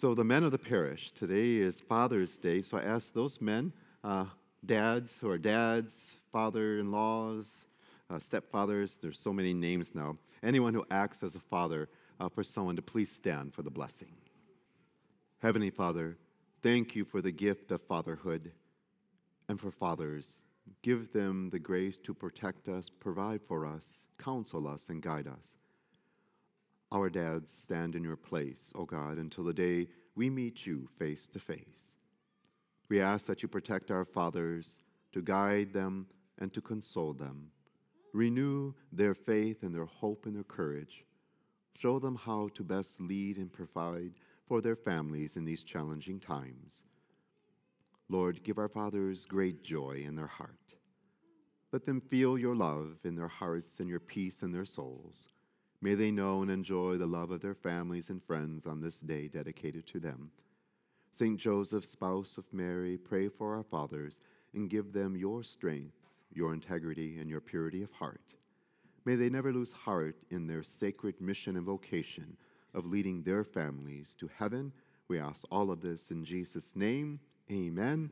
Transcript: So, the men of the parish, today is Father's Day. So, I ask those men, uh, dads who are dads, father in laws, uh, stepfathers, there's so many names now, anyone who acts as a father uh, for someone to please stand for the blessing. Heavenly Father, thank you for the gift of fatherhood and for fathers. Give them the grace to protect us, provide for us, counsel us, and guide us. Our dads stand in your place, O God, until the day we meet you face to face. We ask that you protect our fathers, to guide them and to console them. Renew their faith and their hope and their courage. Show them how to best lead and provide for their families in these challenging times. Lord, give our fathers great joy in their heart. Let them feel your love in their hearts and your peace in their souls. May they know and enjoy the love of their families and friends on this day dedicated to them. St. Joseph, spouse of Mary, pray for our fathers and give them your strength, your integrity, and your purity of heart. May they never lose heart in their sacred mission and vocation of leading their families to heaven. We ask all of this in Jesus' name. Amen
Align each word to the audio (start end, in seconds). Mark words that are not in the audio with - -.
So, 0.00 0.14
the 0.14 0.24
men 0.24 0.44
of 0.44 0.50
the 0.50 0.56
parish, 0.56 1.12
today 1.12 1.56
is 1.56 1.82
Father's 1.82 2.38
Day. 2.38 2.62
So, 2.62 2.78
I 2.78 2.84
ask 2.84 3.12
those 3.12 3.38
men, 3.38 3.70
uh, 4.02 4.24
dads 4.64 5.12
who 5.20 5.28
are 5.28 5.36
dads, 5.36 6.12
father 6.32 6.78
in 6.78 6.90
laws, 6.90 7.66
uh, 8.08 8.14
stepfathers, 8.14 8.98
there's 8.98 9.18
so 9.18 9.30
many 9.30 9.52
names 9.52 9.94
now, 9.94 10.16
anyone 10.42 10.72
who 10.72 10.86
acts 10.90 11.22
as 11.22 11.34
a 11.34 11.38
father 11.38 11.90
uh, 12.18 12.30
for 12.30 12.42
someone 12.42 12.76
to 12.76 12.80
please 12.80 13.12
stand 13.12 13.52
for 13.52 13.60
the 13.60 13.70
blessing. 13.70 14.14
Heavenly 15.42 15.68
Father, 15.68 16.16
thank 16.62 16.96
you 16.96 17.04
for 17.04 17.20
the 17.20 17.30
gift 17.30 17.70
of 17.70 17.82
fatherhood 17.82 18.52
and 19.50 19.60
for 19.60 19.70
fathers. 19.70 20.32
Give 20.80 21.12
them 21.12 21.50
the 21.50 21.58
grace 21.58 21.98
to 22.04 22.14
protect 22.14 22.70
us, 22.70 22.88
provide 22.88 23.42
for 23.46 23.66
us, 23.66 23.84
counsel 24.16 24.66
us, 24.66 24.86
and 24.88 25.02
guide 25.02 25.26
us. 25.26 25.58
Our 26.92 27.08
dads 27.08 27.52
stand 27.52 27.94
in 27.94 28.02
your 28.02 28.16
place, 28.16 28.72
O 28.74 28.84
God, 28.84 29.18
until 29.18 29.44
the 29.44 29.52
day 29.52 29.88
we 30.16 30.28
meet 30.28 30.66
you 30.66 30.88
face 30.98 31.28
to 31.28 31.38
face. 31.38 31.94
We 32.88 33.00
ask 33.00 33.26
that 33.26 33.42
you 33.42 33.48
protect 33.48 33.92
our 33.92 34.04
fathers, 34.04 34.82
to 35.12 35.22
guide 35.22 35.72
them 35.72 36.06
and 36.38 36.52
to 36.52 36.60
console 36.60 37.12
them. 37.12 37.50
Renew 38.12 38.74
their 38.92 39.14
faith 39.14 39.62
and 39.62 39.74
their 39.74 39.84
hope 39.84 40.26
and 40.26 40.34
their 40.34 40.42
courage. 40.42 41.04
Show 41.78 42.00
them 42.00 42.16
how 42.16 42.48
to 42.54 42.64
best 42.64 43.00
lead 43.00 43.36
and 43.38 43.52
provide 43.52 44.12
for 44.48 44.60
their 44.60 44.76
families 44.76 45.36
in 45.36 45.44
these 45.44 45.62
challenging 45.62 46.18
times. 46.18 46.84
Lord, 48.08 48.42
give 48.42 48.58
our 48.58 48.68
fathers 48.68 49.24
great 49.24 49.62
joy 49.62 50.02
in 50.04 50.16
their 50.16 50.26
heart. 50.26 50.74
Let 51.72 51.86
them 51.86 52.00
feel 52.00 52.36
your 52.36 52.56
love 52.56 52.98
in 53.04 53.14
their 53.14 53.28
hearts 53.28 53.78
and 53.78 53.88
your 53.88 54.00
peace 54.00 54.42
in 54.42 54.50
their 54.50 54.64
souls. 54.64 55.28
May 55.82 55.94
they 55.94 56.10
know 56.10 56.42
and 56.42 56.50
enjoy 56.50 56.98
the 56.98 57.06
love 57.06 57.30
of 57.30 57.40
their 57.40 57.54
families 57.54 58.10
and 58.10 58.22
friends 58.22 58.66
on 58.66 58.80
this 58.80 59.00
day 59.00 59.28
dedicated 59.28 59.86
to 59.88 60.00
them. 60.00 60.30
St. 61.12 61.38
Joseph, 61.38 61.84
spouse 61.84 62.36
of 62.38 62.44
Mary, 62.52 62.96
pray 62.96 63.28
for 63.28 63.56
our 63.56 63.62
fathers 63.64 64.20
and 64.54 64.70
give 64.70 64.92
them 64.92 65.16
your 65.16 65.42
strength, 65.42 65.96
your 66.32 66.52
integrity, 66.52 67.18
and 67.18 67.30
your 67.30 67.40
purity 67.40 67.82
of 67.82 67.90
heart. 67.92 68.34
May 69.04 69.16
they 69.16 69.30
never 69.30 69.52
lose 69.52 69.72
heart 69.72 70.16
in 70.30 70.46
their 70.46 70.62
sacred 70.62 71.20
mission 71.20 71.56
and 71.56 71.64
vocation 71.64 72.36
of 72.74 72.86
leading 72.86 73.22
their 73.22 73.42
families 73.42 74.14
to 74.20 74.30
heaven. 74.38 74.72
We 75.08 75.18
ask 75.18 75.42
all 75.50 75.70
of 75.70 75.80
this 75.80 76.10
in 76.10 76.24
Jesus' 76.24 76.76
name. 76.76 77.18
Amen 77.50 78.10